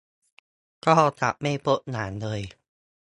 [0.85, 2.41] ก็กลับไม่พบหลานเลย